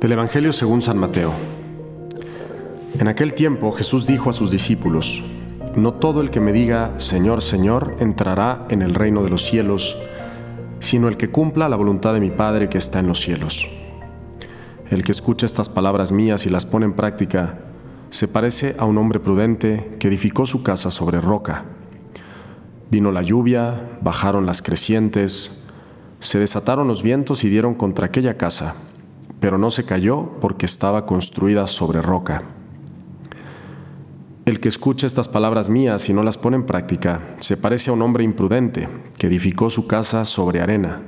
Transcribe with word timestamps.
Del 0.00 0.12
Evangelio 0.12 0.52
según 0.52 0.82
San 0.82 0.98
Mateo. 0.98 1.32
En 2.98 3.08
aquel 3.08 3.32
tiempo 3.32 3.72
Jesús 3.72 4.06
dijo 4.06 4.28
a 4.28 4.34
sus 4.34 4.50
discípulos, 4.50 5.24
No 5.74 5.94
todo 5.94 6.20
el 6.20 6.30
que 6.30 6.38
me 6.38 6.52
diga, 6.52 7.00
Señor, 7.00 7.40
Señor, 7.40 7.96
entrará 7.98 8.66
en 8.68 8.82
el 8.82 8.94
reino 8.94 9.24
de 9.24 9.30
los 9.30 9.46
cielos, 9.46 9.96
sino 10.80 11.08
el 11.08 11.16
que 11.16 11.30
cumpla 11.30 11.70
la 11.70 11.76
voluntad 11.76 12.12
de 12.12 12.20
mi 12.20 12.30
Padre 12.30 12.68
que 12.68 12.76
está 12.76 12.98
en 12.98 13.08
los 13.08 13.22
cielos. 13.22 13.66
El 14.90 15.02
que 15.02 15.12
escucha 15.12 15.46
estas 15.46 15.70
palabras 15.70 16.12
mías 16.12 16.44
y 16.44 16.50
las 16.50 16.66
pone 16.66 16.84
en 16.84 16.92
práctica, 16.92 17.54
se 18.10 18.28
parece 18.28 18.76
a 18.78 18.84
un 18.84 18.98
hombre 18.98 19.18
prudente 19.18 19.96
que 19.98 20.08
edificó 20.08 20.44
su 20.44 20.62
casa 20.62 20.90
sobre 20.90 21.22
roca. 21.22 21.64
Vino 22.90 23.12
la 23.12 23.22
lluvia, 23.22 23.80
bajaron 24.02 24.44
las 24.44 24.60
crecientes, 24.60 25.64
se 26.20 26.38
desataron 26.38 26.86
los 26.86 27.02
vientos 27.02 27.44
y 27.44 27.48
dieron 27.48 27.74
contra 27.74 28.06
aquella 28.06 28.36
casa 28.36 28.74
pero 29.46 29.58
no 29.58 29.70
se 29.70 29.84
cayó 29.84 30.28
porque 30.40 30.66
estaba 30.66 31.06
construida 31.06 31.68
sobre 31.68 32.02
roca. 32.02 32.42
El 34.44 34.58
que 34.58 34.68
escucha 34.68 35.06
estas 35.06 35.28
palabras 35.28 35.68
mías 35.68 36.08
y 36.08 36.12
no 36.12 36.24
las 36.24 36.36
pone 36.36 36.56
en 36.56 36.66
práctica 36.66 37.20
se 37.38 37.56
parece 37.56 37.90
a 37.90 37.92
un 37.92 38.02
hombre 38.02 38.24
imprudente 38.24 38.88
que 39.16 39.28
edificó 39.28 39.70
su 39.70 39.86
casa 39.86 40.24
sobre 40.24 40.60
arena. 40.60 41.02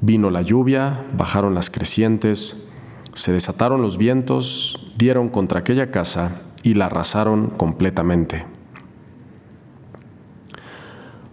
Vino 0.00 0.30
la 0.30 0.42
lluvia, 0.42 1.04
bajaron 1.16 1.56
las 1.56 1.68
crecientes, 1.68 2.70
se 3.12 3.32
desataron 3.32 3.82
los 3.82 3.98
vientos, 3.98 4.92
dieron 4.96 5.28
contra 5.28 5.58
aquella 5.58 5.90
casa 5.90 6.40
y 6.62 6.74
la 6.74 6.86
arrasaron 6.86 7.48
completamente. 7.48 8.46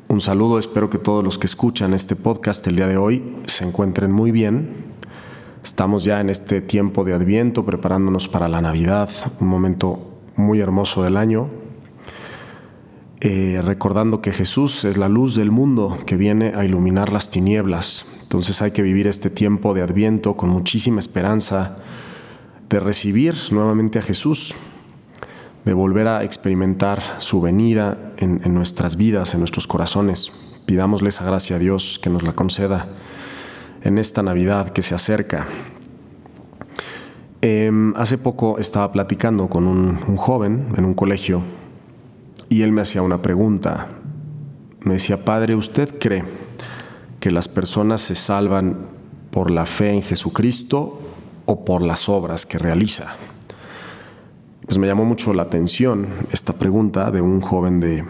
Un 0.08 0.22
saludo, 0.22 0.58
espero 0.58 0.90
que 0.90 0.98
todos 0.98 1.24
los 1.24 1.38
que 1.38 1.46
escuchan 1.46 1.94
este 1.94 2.16
podcast 2.16 2.66
el 2.66 2.78
día 2.78 2.88
de 2.88 2.98
hoy 2.98 3.36
se 3.46 3.64
encuentren 3.64 4.12
muy 4.12 4.32
bien 4.32 4.95
Estamos 5.66 6.04
ya 6.04 6.22
en 6.22 6.30
este 6.30 6.62
tiempo 6.62 7.04
de 7.04 7.14
Adviento 7.14 7.66
preparándonos 7.66 8.28
para 8.28 8.48
la 8.48 8.62
Navidad, 8.62 9.10
un 9.40 9.48
momento 9.48 10.22
muy 10.36 10.60
hermoso 10.60 11.02
del 11.02 11.18
año, 11.18 11.50
eh, 13.20 13.60
recordando 13.66 14.22
que 14.22 14.32
Jesús 14.32 14.86
es 14.86 15.00
la 15.00 15.10
luz 15.10 15.36
del 15.36 15.50
mundo 15.50 15.98
que 16.06 16.18
viene 16.18 16.54
a 16.56 16.66
iluminar 16.66 17.12
las 17.12 17.32
tinieblas. 17.32 18.06
Entonces 18.22 18.62
hay 18.62 18.72
que 18.74 18.84
vivir 18.84 19.08
este 19.08 19.32
tiempo 19.32 19.74
de 19.74 19.82
Adviento 19.82 20.38
con 20.38 20.50
muchísima 20.50 21.00
esperanza 21.00 21.80
de 22.70 22.80
recibir 22.80 23.34
nuevamente 23.50 23.98
a 23.98 24.04
Jesús, 24.04 24.54
de 25.66 25.74
volver 25.74 26.08
a 26.08 26.24
experimentar 26.24 27.02
su 27.18 27.42
venida 27.42 28.14
en, 28.18 28.40
en 28.44 28.54
nuestras 28.54 28.98
vidas, 28.98 29.34
en 29.34 29.40
nuestros 29.40 29.66
corazones. 29.66 30.32
Pidámosle 30.68 31.10
esa 31.10 31.26
gracia 31.26 31.56
a 31.56 31.60
Dios 31.60 31.98
que 32.00 32.12
nos 32.12 32.22
la 32.22 32.34
conceda 32.34 32.88
en 33.86 34.00
esta 34.00 34.24
Navidad 34.24 34.72
que 34.72 34.82
se 34.82 34.96
acerca. 34.96 35.46
Em, 37.42 37.96
hace 37.96 38.18
poco 38.18 38.58
estaba 38.58 38.92
platicando 38.92 39.48
con 39.48 39.68
un, 39.68 40.18
joven 40.18 40.74
en 40.76 40.84
un 40.84 40.96
colegio 40.96 41.44
y 42.50 42.64
él 42.64 42.72
me 42.72 42.82
hacía 42.82 43.04
una 43.04 43.22
pregunta. 43.22 43.88
Me 44.82 44.94
decía, 44.94 45.24
Padre, 45.24 45.56
¿usted 45.56 46.00
cree 46.00 46.24
que 47.20 47.30
las 47.30 47.48
personas 47.48 48.02
se 48.02 48.16
salvan 48.16 48.88
por 49.30 49.52
la 49.52 49.68
fe 49.68 49.92
en 49.92 50.02
Jesucristo 50.02 51.00
o 51.46 51.64
por 51.64 51.84
las 51.84 52.10
obras 52.10 52.48
que 52.48 52.58
realiza? 52.58 53.16
Pues 54.66 54.80
me 54.80 54.88
llamó 54.88 55.06
mucho 55.06 55.32
la 55.36 55.44
atención 55.44 56.08
esta 56.32 56.54
pregunta 56.54 57.12
de 57.12 57.22
un 57.22 57.40
joven 57.40 57.80
de 57.80 58.04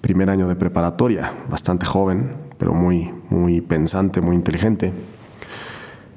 primer 0.00 0.30
año 0.30 0.48
de 0.48 0.56
preparatoria, 0.56 1.32
bastante 1.48 1.86
joven, 1.86 2.43
pero 2.64 2.72
muy, 2.72 3.12
muy 3.28 3.60
pensante, 3.60 4.22
muy 4.22 4.36
inteligente. 4.36 4.90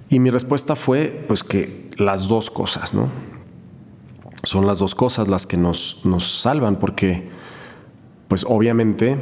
Y 0.07 0.19
mi 0.21 0.29
respuesta 0.29 0.77
fue, 0.77 1.25
pues 1.27 1.43
que 1.43 1.89
las 1.97 2.29
dos 2.29 2.49
cosas, 2.49 2.93
¿no? 2.93 3.09
Son 4.43 4.65
las 4.65 4.79
dos 4.79 4.95
cosas 4.95 5.27
las 5.27 5.45
que 5.45 5.57
nos, 5.57 6.05
nos 6.05 6.39
salvan, 6.39 6.77
porque, 6.77 7.27
pues 8.29 8.45
obviamente, 8.47 9.17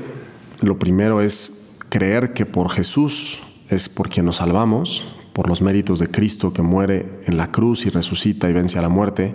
lo 0.61 0.77
primero 0.77 1.19
es 1.19 1.73
creer 1.89 2.33
que 2.33 2.45
por 2.45 2.69
Jesús 2.69 3.41
es 3.69 3.89
por 3.89 4.09
quien 4.09 4.27
nos 4.27 4.35
salvamos, 4.35 5.03
por 5.33 5.49
los 5.49 5.63
méritos 5.63 5.97
de 5.97 6.11
Cristo 6.11 6.53
que 6.53 6.61
muere 6.61 7.23
en 7.25 7.37
la 7.37 7.51
cruz 7.51 7.87
y 7.87 7.89
resucita 7.89 8.47
y 8.47 8.53
vence 8.53 8.77
a 8.77 8.83
la 8.83 8.89
muerte 8.89 9.33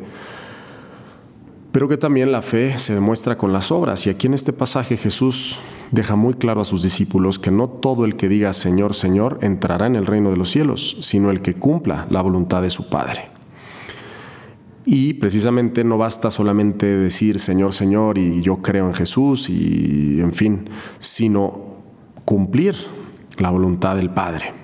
pero 1.73 1.89
que 1.89 1.97
también 1.97 2.33
la 2.33 2.43
fe 2.43 2.79
se 2.79 2.95
demuestra 2.95 3.39
con 3.39 3.53
las 3.53 3.71
obras. 3.71 4.05
Y 4.07 4.11
aquí 4.11 4.27
en 4.27 4.35
este 4.35 4.53
pasaje 4.53 4.97
Jesús 4.97 5.57
deja 5.91 6.17
muy 6.17 6.35
claro 6.35 6.61
a 6.61 6.65
sus 6.65 6.83
discípulos 6.83 7.39
que 7.39 7.51
no 7.51 7.69
todo 7.69 8.05
el 8.05 8.17
que 8.17 8.29
diga 8.29 8.53
Señor, 8.53 8.95
Señor 8.95 9.39
entrará 9.43 9.87
en 9.87 9.97
el 9.97 10.07
reino 10.07 10.31
de 10.31 10.37
los 10.37 10.51
cielos, 10.51 10.97
sino 11.01 11.31
el 11.31 11.43
que 11.43 11.55
cumpla 11.55 12.07
la 12.11 12.23
voluntad 12.23 12.63
de 12.63 12.71
su 12.71 12.89
Padre. 12.89 13.29
Y 14.87 15.15
precisamente 15.15 15.85
no 15.85 15.99
basta 15.99 16.31
solamente 16.31 16.87
decir 16.87 17.39
Señor, 17.39 17.75
Señor 17.75 18.19
y 18.19 18.43
yo 18.43 18.57
creo 18.63 18.87
en 18.87 18.95
Jesús 18.95 19.51
y 19.51 20.21
en 20.21 20.33
fin, 20.33 20.71
sino 20.99 21.53
cumplir 22.25 22.75
la 23.39 23.51
voluntad 23.51 23.97
del 23.97 24.11
Padre. 24.11 24.55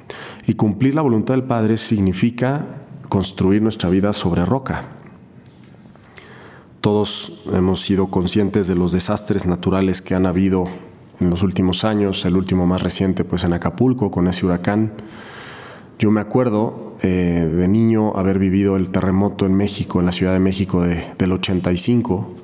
Y 0.46 0.54
cumplir 0.54 0.94
la 0.94 1.02
voluntad 1.02 1.34
del 1.34 1.42
Padre 1.42 1.76
significa 1.76 2.64
construir 3.08 3.62
nuestra 3.62 3.88
vida 3.88 4.12
sobre 4.12 4.44
roca, 4.44 4.96
todos 6.86 7.32
hemos 7.52 7.80
sido 7.80 8.10
conscientes 8.10 8.68
de 8.68 8.76
los 8.76 8.92
desastres 8.92 9.44
naturales 9.44 10.00
que 10.00 10.14
han 10.14 10.24
habido 10.24 10.68
en 11.20 11.30
los 11.30 11.42
últimos 11.42 11.84
años, 11.84 12.24
el 12.24 12.36
último 12.36 12.66
más 12.66 12.82
reciente 12.82 13.24
pues 13.24 13.44
en 13.44 13.52
Acapulco 13.52 14.10
con 14.10 14.28
ese 14.28 14.46
huracán. 14.46 14.92
Yo 15.98 16.10
me 16.10 16.20
acuerdo 16.20 16.96
eh, 17.02 17.50
de 17.50 17.68
niño 17.68 18.16
haber 18.16 18.38
vivido 18.38 18.76
el 18.76 18.90
terremoto 18.90 19.46
en 19.46 19.54
México, 19.54 20.00
en 20.00 20.06
la 20.06 20.12
Ciudad 20.12 20.32
de 20.32 20.40
México 20.40 20.82
del 20.82 21.32
85, 21.32 22.34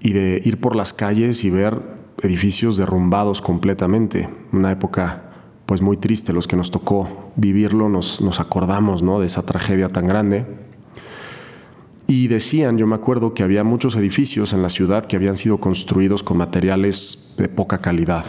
y 0.00 0.12
de 0.12 0.42
ir 0.44 0.60
por 0.60 0.76
las 0.76 0.92
calles 0.92 1.44
y 1.44 1.50
ver 1.50 1.80
edificios 2.22 2.76
derrumbados 2.76 3.42
completamente. 3.42 4.28
Una 4.52 4.72
época 4.72 5.24
pues 5.66 5.82
muy 5.82 5.96
triste, 5.96 6.32
los 6.32 6.48
que 6.48 6.56
nos 6.56 6.70
tocó 6.70 7.30
vivirlo, 7.36 7.88
nos, 7.88 8.20
nos 8.20 8.40
acordamos 8.40 9.02
¿no? 9.02 9.20
de 9.20 9.26
esa 9.26 9.42
tragedia 9.42 9.88
tan 9.88 10.06
grande. 10.06 10.46
Y 12.10 12.28
decían, 12.28 12.78
yo 12.78 12.86
me 12.86 12.94
acuerdo 12.94 13.34
que 13.34 13.42
había 13.42 13.64
muchos 13.64 13.94
edificios 13.94 14.54
en 14.54 14.62
la 14.62 14.70
ciudad 14.70 15.04
que 15.04 15.14
habían 15.14 15.36
sido 15.36 15.58
construidos 15.58 16.22
con 16.22 16.38
materiales 16.38 17.34
de 17.36 17.50
poca 17.50 17.82
calidad. 17.82 18.24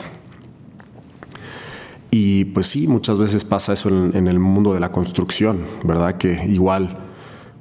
Y 2.12 2.44
pues 2.44 2.68
sí, 2.68 2.90
muchas 2.90 3.18
veces 3.18 3.46
pasa 3.46 3.72
eso 3.72 3.88
en, 3.88 4.28
el 4.28 4.38
mundo 4.38 4.74
de 4.74 4.82
la 4.82 4.92
construcción, 4.92 5.62
¿verdad? 5.86 6.18
Que 6.18 6.46
igual 6.46 6.98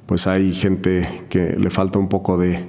pues 0.07 0.27
hay 0.27 0.51
gente 0.53 1.23
que 1.29 1.55
le 1.57 1.69
falta 1.69 1.99
un 1.99 2.09
poco 2.09 2.37
de, 2.37 2.67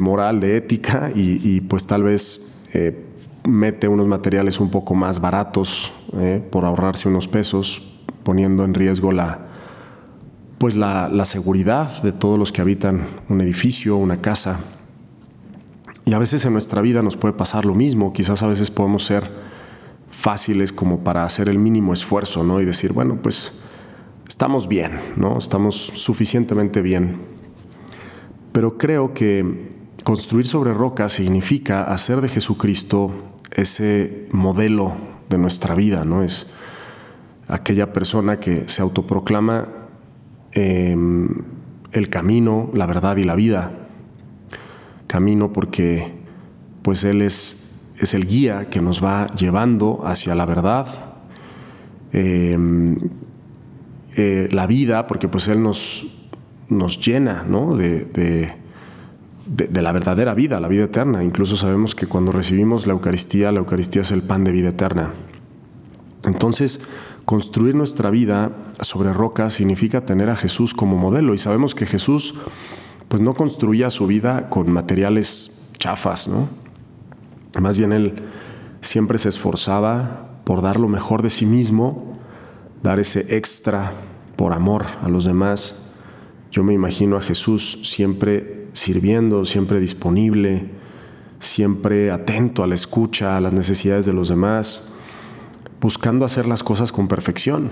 moral, 0.00 0.40
de 0.40 0.56
ética 0.56 1.12
y, 1.14 1.60
pues 1.60 1.86
tal 1.86 2.02
vez 2.02 2.66
eh, 2.74 3.04
mete 3.46 3.86
unos 3.86 4.08
materiales 4.08 4.58
un 4.58 4.72
poco 4.72 4.96
más 4.96 5.20
baratos 5.20 5.92
eh, 6.18 6.42
por 6.50 6.64
ahorrarse 6.64 7.08
unos 7.08 7.28
pesos, 7.28 7.96
poniendo 8.24 8.64
en 8.64 8.74
riesgo 8.74 9.12
la, 9.12 9.49
pues 10.60 10.76
la, 10.76 11.24
seguridad 11.24 12.02
de 12.02 12.12
todos 12.12 12.38
los 12.38 12.52
que 12.52 12.60
habitan 12.60 13.06
un 13.30 13.40
edificio, 13.40 13.96
una 13.96 14.20
casa. 14.20 14.60
Y 16.04 16.12
a 16.12 16.18
veces 16.18 16.44
en 16.44 16.52
nuestra 16.52 16.82
vida 16.82 17.02
nos 17.02 17.16
puede 17.16 17.32
pasar 17.32 17.64
lo 17.64 17.74
mismo, 17.74 18.12
quizás 18.12 18.42
a 18.42 18.46
veces 18.46 18.70
podemos 18.70 19.06
ser 19.06 19.30
fáciles 20.10 20.70
como 20.70 21.02
para 21.02 21.24
hacer 21.24 21.48
el 21.48 21.58
mínimo 21.58 21.94
esfuerzo, 21.94 22.44
¿no? 22.44 22.60
Y 22.60 22.66
decir, 22.66 22.92
bueno, 22.92 23.20
pues 23.22 23.58
estamos 24.28 24.68
bien, 24.68 25.00
¿no? 25.16 25.38
Estamos 25.38 25.76
suficientemente 25.76 26.82
bien. 26.82 27.22
Pero 28.52 28.76
creo 28.76 29.14
que 29.14 29.70
construir 30.04 30.46
sobre 30.46 30.74
roca 30.74 31.08
significa 31.08 31.84
hacer 31.84 32.20
de 32.20 32.28
Jesucristo 32.28 33.12
ese 33.50 34.28
modelo 34.30 34.92
de 35.30 35.38
nuestra 35.38 35.74
vida, 35.74 36.04
¿no? 36.04 36.22
Es 36.22 36.52
aquella 37.48 37.94
persona 37.94 38.40
que 38.40 38.68
se 38.68 38.82
autoproclama 38.82 39.79
Em, 40.52 41.28
el 41.92 42.08
camino, 42.08 42.70
la 42.74 42.86
verdad 42.86 43.16
y 43.16 43.24
la 43.24 43.34
vida. 43.34 43.72
Camino 45.06 45.52
porque 45.52 46.12
pues 46.82 47.04
Él 47.04 47.22
es, 47.22 47.78
es 47.98 48.14
el 48.14 48.26
guía 48.26 48.70
que 48.70 48.80
nos 48.80 49.02
va 49.02 49.28
llevando 49.28 50.02
hacia 50.04 50.34
la 50.34 50.46
verdad. 50.46 50.86
Em, 52.12 52.96
eh, 54.16 54.48
la 54.50 54.66
vida, 54.66 55.06
porque 55.06 55.28
pues 55.28 55.48
Él 55.48 55.62
nos, 55.62 56.06
nos 56.68 57.04
llena 57.04 57.44
¿no? 57.48 57.76
de, 57.76 58.04
de, 58.06 58.52
de, 59.46 59.82
la 59.82 59.92
verdadera 59.92 60.34
vida, 60.34 60.60
la 60.60 60.68
vida 60.68 60.84
eterna. 60.84 61.22
Incluso 61.22 61.56
sabemos 61.56 61.94
que 61.94 62.06
cuando 62.06 62.32
recibimos 62.32 62.86
la 62.86 62.92
Eucaristía, 62.92 63.52
la 63.52 63.60
Eucaristía 63.60 64.02
es 64.02 64.10
el 64.10 64.22
pan 64.22 64.44
de 64.44 64.52
vida 64.52 64.68
eterna. 64.70 65.10
Entonces, 66.24 66.80
construir 67.30 67.76
nuestra 67.76 68.10
vida 68.10 68.50
sobre 68.80 69.12
roca 69.12 69.50
significa 69.50 70.04
tener 70.04 70.30
a 70.30 70.34
Jesús 70.34 70.74
como 70.74 70.96
modelo 70.96 71.32
y 71.32 71.38
sabemos 71.38 71.76
que 71.76 71.86
Jesús 71.86 72.34
pues 73.06 73.22
no 73.22 73.34
construía 73.34 73.88
su 73.90 74.08
vida 74.08 74.48
con 74.48 74.68
materiales 74.72 75.70
chafas, 75.78 76.26
¿no? 76.26 76.48
Más 77.60 77.78
bien 77.78 77.92
él 77.92 78.14
siempre 78.80 79.16
se 79.16 79.28
esforzaba 79.28 80.40
por 80.42 80.60
dar 80.60 80.80
lo 80.80 80.88
mejor 80.88 81.22
de 81.22 81.30
sí 81.30 81.46
mismo, 81.46 82.18
dar 82.82 82.98
ese 82.98 83.36
extra 83.36 83.92
por 84.34 84.52
amor 84.52 84.86
a 85.00 85.08
los 85.08 85.24
demás. 85.24 85.88
Yo 86.50 86.64
me 86.64 86.74
imagino 86.74 87.16
a 87.16 87.20
Jesús 87.20 87.78
siempre 87.84 88.66
sirviendo, 88.72 89.44
siempre 89.44 89.78
disponible, 89.78 90.68
siempre 91.38 92.10
atento 92.10 92.64
a 92.64 92.66
la 92.66 92.74
escucha, 92.74 93.36
a 93.36 93.40
las 93.40 93.52
necesidades 93.52 94.04
de 94.04 94.14
los 94.14 94.30
demás, 94.30 94.96
buscando 95.80 96.24
hacer 96.24 96.46
las 96.46 96.62
cosas 96.62 96.92
con 96.92 97.08
perfección. 97.08 97.70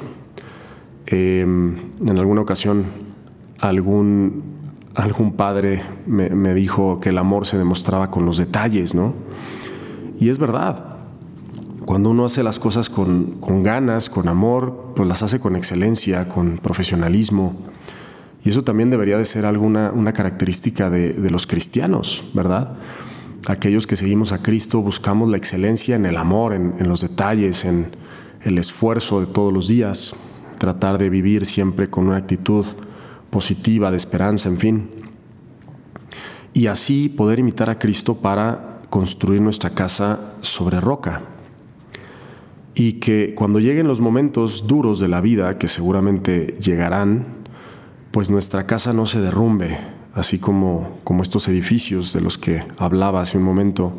Em, 1.07 1.77
en 2.05 2.19
alguna 2.19 2.41
ocasión 2.41 2.87
algún, 3.59 4.43
algún 4.95 5.33
padre 5.33 5.83
me, 6.07 6.55
dijo 6.55 7.01
que 7.01 7.11
el 7.11 7.19
amor 7.19 7.47
se 7.47 7.59
demostraba 7.59 8.11
con 8.11 8.25
los 8.25 8.37
detalles, 8.37 8.95
¿no? 8.95 9.15
Y 10.19 10.29
es 10.29 10.39
verdad. 10.39 10.85
Cuando 11.85 12.11
uno 12.11 12.27
hace 12.27 12.43
las 12.43 12.59
cosas 12.59 12.91
con, 12.91 13.41
ganas, 13.63 14.11
con 14.11 14.29
amor, 14.29 14.93
pues 14.95 15.09
las 15.09 15.23
hace 15.23 15.41
con 15.41 15.57
excelencia, 15.57 16.29
con 16.29 16.59
profesionalismo. 16.59 17.57
Y 18.45 18.51
eso 18.51 18.63
también 18.63 18.91
debería 18.91 19.17
de 19.17 19.25
ser 19.25 19.47
alguna 19.47 19.91
una 19.93 20.13
característica 20.13 20.91
de, 20.91 21.31
los 21.31 21.47
cristianos, 21.47 22.25
¿verdad? 22.35 22.75
Aquellos 23.49 23.87
que 23.87 23.97
seguimos 23.97 24.33
a 24.33 24.43
Cristo 24.43 24.83
buscamos 24.83 25.31
la 25.31 25.39
excelencia 25.39 25.97
en 25.97 26.05
el 26.05 26.19
amor, 26.19 26.53
en 26.53 26.87
los 26.87 27.01
detalles, 27.01 27.65
en 27.65 27.89
el 28.43 28.59
esfuerzo 28.59 29.21
de 29.21 29.27
todos 29.27 29.53
los 29.53 29.69
días, 29.69 30.15
tratar 30.59 30.99
de 30.99 31.09
vivir 31.09 31.47
siempre 31.47 31.89
con 31.89 32.09
una 32.09 32.19
actitud 32.19 32.67
positiva, 33.31 33.91
de 33.91 33.97
esperanza, 33.97 34.51
en 34.51 34.59
fin. 34.59 34.91
Y 36.53 36.67
así 36.67 37.09
poder 37.09 37.39
imitar 37.39 37.71
a 37.71 37.79
Cristo 37.79 38.17
para 38.17 38.81
construir 38.91 39.41
nuestra 39.41 39.71
casa 39.71 40.35
sobre 40.43 40.79
roca. 40.79 41.23
Y 42.75 42.95
que 42.95 43.35
cuando 43.35 43.61
lleguen 43.61 43.89
los 43.89 44.01
momentos 44.01 44.67
duros 44.67 45.01
de 45.01 45.09
la 45.09 45.23
vida, 45.23 45.57
que 45.57 45.69
seguramente 45.69 46.59
llegarán, 46.61 47.25
pues 48.11 48.29
nuestra 48.29 48.67
casa 48.67 48.93
no 48.93 49.07
se 49.07 49.21
derrumbe, 49.21 49.79
así 50.15 50.39
como, 50.39 50.99
como 51.05 51.23
estos 51.23 51.49
edificios 51.49 52.13
de 52.13 52.21
los 52.21 52.39
que 52.39 52.65
hablaba 52.79 53.21
hace 53.21 53.39
un 53.39 53.45
momento. 53.45 53.97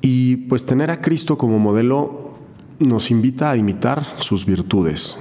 Y 0.00 0.36
pues 0.36 0.66
tener 0.66 0.90
a 0.90 1.00
Cristo 1.00 1.36
como 1.36 1.58
modelo 1.58 2.32
nos 2.78 3.10
invita 3.10 3.50
a 3.50 3.56
imitar 3.56 4.04
sus 4.18 4.46
virtudes. 4.46 5.16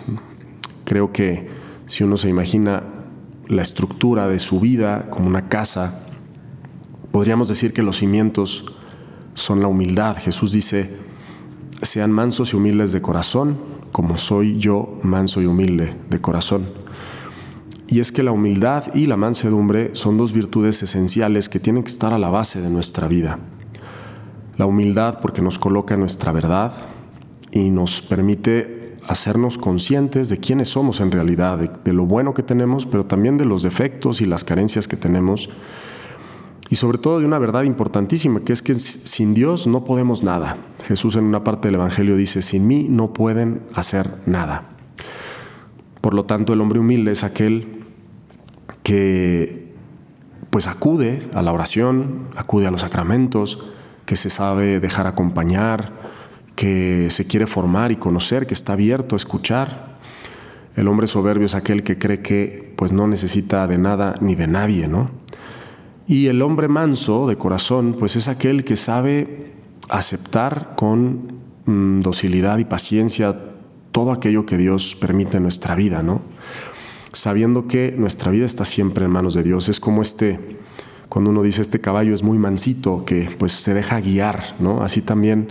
Creo 0.83 1.11
que 1.11 1.47
si 1.85 2.03
uno 2.03 2.17
se 2.17 2.29
imagina 2.29 2.83
la 3.47 3.61
estructura 3.61 4.27
de 4.27 4.39
su 4.39 4.59
vida 4.59 5.09
como 5.09 5.27
una 5.27 5.47
casa, 5.47 6.05
podríamos 7.11 7.47
decir 7.47 7.73
que 7.73 7.83
los 7.83 7.97
cimientos 7.97 8.65
son 9.33 9.61
la 9.61 9.67
humildad. 9.67 10.17
Jesús 10.17 10.51
dice, 10.51 10.97
sean 11.81 12.11
mansos 12.11 12.53
y 12.53 12.55
humildes 12.55 12.91
de 12.91 13.01
corazón, 13.01 13.57
como 13.91 14.17
soy 14.17 14.57
yo 14.57 14.97
manso 15.03 15.41
y 15.41 15.45
humilde 15.45 15.95
de 16.09 16.21
corazón. 16.21 16.84
Y 17.87 17.99
es 17.99 18.11
que 18.11 18.23
la 18.23 18.31
humildad 18.31 18.93
y 18.95 19.05
la 19.05 19.17
mansedumbre 19.17 19.91
son 19.93 20.17
dos 20.17 20.33
virtudes 20.33 20.81
esenciales 20.81 21.49
que 21.49 21.59
tienen 21.59 21.83
que 21.83 21.91
estar 21.91 22.13
a 22.13 22.19
la 22.19 22.29
base 22.29 22.61
de 22.61 22.69
nuestra 22.69 23.07
vida. 23.07 23.39
La 24.57 24.65
humildad 24.65 25.19
porque 25.21 25.41
nos 25.41 25.59
coloca 25.59 25.93
en 25.93 25.99
nuestra 25.99 26.31
verdad 26.31 26.73
y 27.51 27.69
nos 27.69 28.01
permite 28.01 28.97
hacernos 29.07 29.57
conscientes 29.57 30.29
de 30.29 30.39
quiénes 30.39 30.69
somos 30.69 30.99
en 30.99 31.11
realidad, 31.11 31.59
de, 31.59 31.93
lo 31.93 32.05
bueno 32.05 32.33
que 32.33 32.43
tenemos, 32.43 32.85
pero 32.85 33.05
también 33.05 33.37
de 33.37 33.45
los 33.45 33.63
defectos 33.63 34.21
y 34.21 34.25
las 34.25 34.43
carencias 34.43 34.87
que 34.87 34.97
tenemos. 34.97 35.49
Y 36.69 36.77
sobre 36.77 36.97
todo 36.97 37.19
de 37.19 37.25
una 37.25 37.37
verdad 37.37 37.63
importantísima, 37.63 38.39
que 38.39 38.53
es 38.53 38.63
que 38.63 38.73
sin 38.73 39.35
Dios 39.35 39.67
no 39.67 39.83
podemos 39.83 40.23
nada. 40.23 40.57
Jesús 40.87 41.15
en 41.15 41.25
una 41.25 41.43
parte 41.43 41.67
del 41.67 41.75
Evangelio 41.75 42.15
dice, 42.15 42.41
sin 42.41 42.65
mí 42.65 42.87
no 42.89 43.13
pueden 43.13 43.61
hacer 43.75 44.09
nada. 44.25 44.63
Por 46.01 46.15
lo 46.15 46.25
tanto, 46.25 46.53
el 46.53 46.61
hombre 46.61 46.79
humilde 46.79 47.11
es 47.11 47.23
aquel 47.23 47.74
que 48.85 49.65
pues 50.51 50.67
acude 50.67 51.27
a 51.33 51.41
la 51.41 51.51
oración, 51.51 52.27
acude 52.35 52.67
a 52.67 52.71
los 52.71 52.81
sacramentos, 52.81 53.65
que 54.05 54.15
se 54.15 54.29
sabe 54.29 54.79
dejar 54.79 55.07
acompañar, 55.07 55.91
que 56.55 57.09
se 57.09 57.25
quiere 57.25 57.47
formar 57.47 57.91
y 57.91 57.95
conocer, 57.95 58.45
que 58.45 58.53
está 58.53 58.73
abierto 58.73 59.15
a 59.15 59.17
escuchar. 59.17 59.97
El 60.75 60.87
hombre 60.87 61.07
soberbio 61.07 61.47
es 61.47 61.55
aquel 61.55 61.81
que 61.81 61.97
cree 61.97 62.21
que 62.21 62.73
pues 62.77 62.91
no 62.91 63.07
necesita 63.07 63.65
de 63.65 63.79
nada 63.79 64.17
ni 64.21 64.35
de 64.35 64.45
nadie, 64.45 64.87
¿no? 64.87 65.09
Y 66.07 66.27
el 66.27 66.43
hombre 66.43 66.67
manso 66.67 67.27
de 67.27 67.37
corazón 67.37 67.95
pues 67.97 68.15
es 68.15 68.27
aquel 68.27 68.63
que 68.63 68.77
sabe 68.77 69.51
aceptar 69.89 70.75
con 70.75 71.39
mm, 71.65 72.01
docilidad 72.01 72.59
y 72.59 72.65
paciencia 72.65 73.35
todo 73.91 74.11
aquello 74.11 74.45
que 74.45 74.57
Dios 74.57 74.95
permite 74.95 75.37
en 75.37 75.43
nuestra 75.43 75.73
vida, 75.73 76.03
¿no? 76.03 76.21
Sabiendo 77.15 77.65
que 77.65 77.93
nuestra 77.97 78.29
vida 78.29 78.45
está 78.45 78.65
siempre 78.65 79.05
en 79.05 79.11
manos 79.11 79.33
de 79.35 79.43
Dios. 79.43 79.69
Es 79.69 79.79
como 79.79 80.01
este, 80.01 80.37
cuando 81.07 81.31
uno 81.31 81.43
dice 81.43 81.61
este 81.61 81.79
caballo 81.79 82.13
es 82.13 82.23
muy 82.23 82.37
mansito, 82.37 83.05
que 83.05 83.29
pues 83.37 83.53
se 83.53 83.73
deja 83.73 84.01
guiar, 84.01 84.57
¿no? 84.59 84.81
Así 84.81 85.01
también 85.01 85.47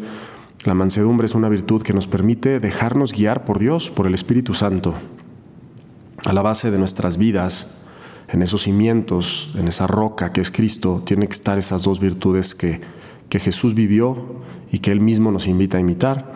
la 0.65 0.75
mansedumbre 0.75 1.25
es 1.25 1.35
una 1.35 1.49
virtud 1.49 1.81
que 1.81 1.95
nos 1.95 2.07
permite 2.07 2.61
dejarnos 2.61 3.15
guiar 3.15 3.47
por 3.47 3.59
Dios, 3.59 3.91
por 3.91 4.07
el 4.07 4.13
Espíritu 4.13 4.53
Santo. 4.53 4.93
A 6.23 6.35
la 6.35 6.43
base 6.43 6.71
de 6.71 6.77
nuestras 6.77 7.17
vidas, 7.17 7.79
en 8.29 8.43
esos 8.43 8.65
cimientos, 8.65 9.55
en 9.59 9.67
esa 9.67 9.87
roca 9.87 10.33
que 10.33 10.43
es 10.43 10.51
Cristo, 10.51 11.03
tienen 11.07 11.29
que 11.29 11.35
estar 11.35 11.57
esas 11.57 11.83
dos 11.83 11.99
virtudes 11.99 12.55
que, 12.55 12.83
que 13.31 13.41
Jesús 13.41 13.73
vivió 13.75 14.43
y 14.71 14.81
que 14.81 14.93
Él 14.93 15.01
mismo 15.01 15.33
nos 15.33 15.47
invita 15.47 15.79
a 15.79 15.81
imitar. 15.81 16.31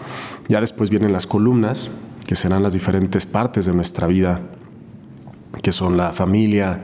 Ya 0.48 0.62
después 0.62 0.88
vienen 0.88 1.12
las 1.12 1.26
columnas, 1.26 1.90
que 2.26 2.34
serán 2.34 2.62
las 2.62 2.72
diferentes 2.72 3.26
partes 3.26 3.66
de 3.66 3.75
nuestra 3.75 4.06
vida, 4.06 4.40
que 5.62 5.72
son 5.72 5.96
la 5.96 6.12
familia, 6.12 6.81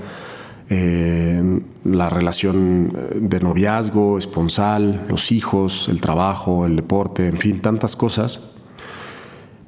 eh, 0.71 1.61
la 1.85 2.09
relación 2.09 2.93
eh, 2.97 3.19
de 3.21 3.41
noviazgo, 3.41 4.19
esponsal, 4.19 5.07
los 5.09 5.31
hijos, 5.31 5.89
el 5.89 6.01
trabajo, 6.01 6.67
el 6.67 6.77
deporte, 6.77 7.29
en 7.29 7.39
fin, 7.39 7.61
tantas 7.61 7.97
cosas. 7.97 8.57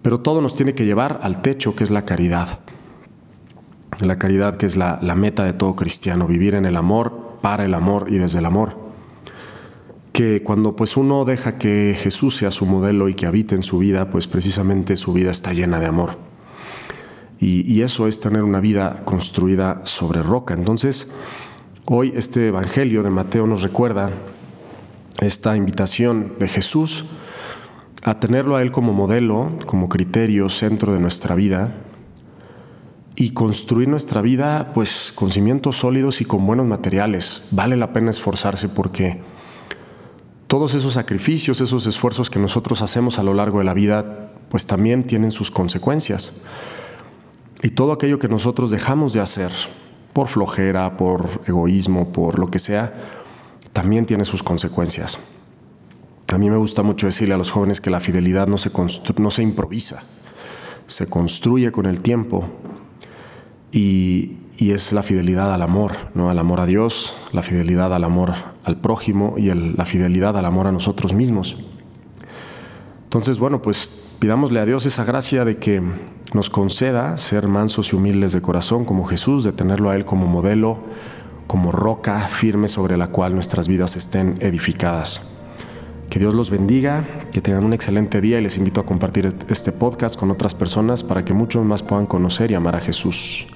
Pero 0.03 0.21
todo 0.21 0.41
nos 0.41 0.55
tiene 0.55 0.75
que 0.75 0.87
llevar 0.87 1.21
al 1.23 1.43
techo 1.43 1.75
que 1.75 1.85
es 1.85 1.91
la 1.91 2.05
caridad. 2.05 2.61
La 4.01 4.19
caridad 4.19 4.57
que 4.57 4.67
es 4.67 4.77
la, 4.77 4.99
la 5.03 5.15
meta 5.15 5.45
de 5.45 5.53
todo 5.53 5.77
cristiano, 5.77 6.27
vivir 6.27 6.55
en 6.55 6.65
el 6.65 6.77
amor, 6.77 7.39
para 7.41 7.65
el 7.65 7.75
amor 7.75 8.07
y 8.09 8.19
desde 8.19 8.39
el 8.39 8.47
amor. 8.47 8.77
Que 10.13 10.43
cuando 10.43 10.77
pues 10.77 10.97
uno 10.97 11.25
deja 11.25 11.59
que 11.59 11.95
Jesús 11.99 12.37
sea 12.37 12.51
su 12.51 12.65
modelo 12.67 13.09
y 13.09 13.15
que 13.15 13.27
habite 13.27 13.55
en 13.55 13.63
su 13.63 13.79
vida, 13.79 14.11
pues 14.11 14.27
precisamente 14.27 14.97
su 14.97 15.13
vida 15.13 15.31
está 15.31 15.53
llena 15.53 15.79
de 15.79 15.87
amor. 15.87 16.26
Y, 17.39 17.83
eso 17.83 18.07
es 18.07 18.19
tener 18.19 18.43
una 18.43 18.61
vida 18.61 19.03
construida 19.05 19.83
sobre 19.85 20.23
roca. 20.23 20.55
Entonces, 20.55 21.11
hoy 21.85 22.13
este 22.17 22.49
Evangelio 22.49 23.03
de 23.03 23.11
Mateo 23.11 23.47
nos 23.47 23.63
recuerda 23.63 24.11
esta 25.21 25.57
invitación 25.57 26.35
de 26.39 26.49
Jesús 26.49 27.05
a 28.05 28.19
tenerlo 28.21 28.57
a 28.57 28.63
Él 28.63 28.73
como 28.73 28.93
modelo, 28.93 29.53
como 29.67 29.89
criterio, 29.89 30.49
centro 30.49 30.93
de 30.93 31.01
nuestra 31.01 31.35
vida 31.35 31.75
y 33.17 33.31
construir 33.31 33.89
nuestra 33.89 34.21
vida 34.21 34.73
pues 34.75 35.13
con 35.15 35.31
cimientos 35.31 35.77
sólidos 35.77 36.21
y 36.21 36.25
con 36.25 36.47
buenos 36.47 36.67
materiales. 36.67 37.43
Vale 37.51 37.77
la 37.77 37.93
pena 37.93 38.11
esforzarse 38.11 38.69
porque 38.69 39.21
todos 40.47 40.75
esos 40.75 40.95
sacrificios, 40.95 41.61
esos 41.61 41.87
esfuerzos 41.87 42.31
que 42.31 42.39
nosotros 42.39 42.83
hacemos 42.83 43.19
a 43.19 43.23
lo 43.23 43.35
largo 43.35 43.59
de 43.59 43.65
la 43.65 43.75
vida 43.75 44.31
pues 44.49 44.67
también 44.67 45.05
tienen 45.05 45.33
sus 45.33 45.51
consecuencias. 45.51 46.33
Y 47.63 47.71
todo 47.71 47.93
aquello 47.93 48.19
que 48.19 48.29
nosotros 48.29 48.71
dejamos 48.71 49.13
de 49.13 49.21
hacer 49.21 49.51
por 50.13 50.29
flojera, 50.29 50.97
por 50.97 51.43
egoísmo, 51.47 52.13
por 52.13 52.39
lo 52.39 52.51
que 52.51 52.59
sea, 52.59 52.93
también 53.73 54.07
tiene 54.07 54.25
sus 54.25 54.43
consecuencias. 54.43 55.19
A 56.29 56.39
mí 56.39 56.51
me 56.51 56.57
gusta 56.57 56.83
mucho 56.83 57.07
decirle 57.07 57.35
a 57.35 57.39
los 57.39 57.51
jóvenes 57.51 57.81
que 57.81 57.91
la 57.91 58.01
fidelidad 58.01 58.47
no 58.47 58.59
se, 58.59 58.71
no 59.19 59.31
se 59.31 59.43
improvisa, 59.43 60.03
se 60.87 61.09
construye 61.09 61.71
con 61.73 61.87
el 61.87 62.01
tiempo 62.01 62.45
y, 63.71 64.39
es 64.59 64.93
la 64.93 65.03
fidelidad 65.03 65.53
al 65.53 65.61
amor, 65.61 65.93
¿no? 66.15 66.31
al 66.31 66.39
amor 66.39 66.61
a 66.61 66.67
Dios, 66.67 67.15
la 67.33 67.43
fidelidad 67.43 67.95
al 67.95 68.05
amor 68.05 68.35
al 68.65 68.81
prójimo 68.81 69.35
y 69.37 69.53
la 69.53 69.85
fidelidad 69.85 70.37
al 70.37 70.47
amor 70.47 70.67
a 70.67 70.73
nosotros 70.73 71.13
mismos. 71.13 71.59
Entonces, 73.05 73.39
bueno, 73.39 73.61
pues 73.61 74.06
pidámosle 74.19 74.61
a 74.61 74.65
Dios 74.65 74.87
esa 74.87 75.05
gracia 75.05 75.45
de 75.45 75.59
que 75.59 75.83
nos 76.33 76.51
conceda 76.51 77.17
ser 77.19 77.49
mansos 77.49 77.93
y 77.93 77.97
humildes 77.97 78.33
de 78.33 78.43
corazón 78.43 78.85
como 78.85 79.05
Jesús, 79.05 79.45
de 79.45 79.53
tenerlo 79.53 79.91
a 79.91 79.97
Él 79.97 80.05
como 80.05 80.27
modelo, 80.27 80.79
como 81.47 81.73
roca 81.73 82.29
firme 82.29 82.69
sobre 82.69 82.97
la 82.97 83.09
cual 83.09 83.35
nuestras 83.35 83.69
vidas 83.69 83.97
estén 83.97 84.37
edificadas. 84.41 85.23
Que 86.11 86.19
Dios 86.19 86.35
los 86.35 86.51
bendiga, 86.51 87.05
que 87.33 87.41
tengan 87.41 87.65
un 87.65 87.73
excelente 87.73 88.21
día 88.21 88.39
y 88.39 88.43
les 88.43 88.57
invito 88.57 88.81
a 88.81 88.87
compartir 88.87 89.35
este 89.49 89.73
podcast 89.73 90.17
con 90.17 90.31
otras 90.31 90.55
personas 90.55 91.03
para 91.03 91.25
que 91.25 91.33
muchos 91.33 91.65
más 91.65 91.83
puedan 91.83 92.07
conocer 92.07 92.51
y 92.51 92.55
amar 92.55 92.77
a 92.77 92.81
Jesús. 92.81 93.47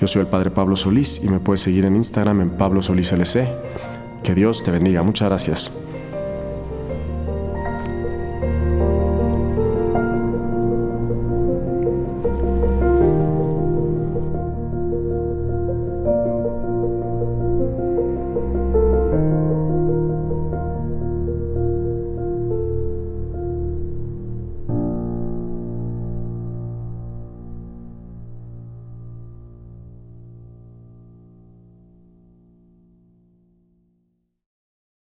Yo 0.00 0.06
soy 0.06 0.22
el 0.22 0.28
Padre 0.28 0.50
Pablo 0.50 0.74
Solís 0.74 1.22
y 1.22 1.28
me 1.28 1.38
puedes 1.38 1.60
seguir 1.60 1.84
en 1.84 1.96
Instagram 1.96 2.40
en 2.40 2.50
Pablo 2.50 2.82
Solís 2.82 3.12
LC. 3.12 3.48
Que 4.22 4.34
Dios 4.34 4.62
te 4.62 4.70
bendiga. 4.70 5.02
Muchas 5.02 5.28
gracias. 5.28 5.72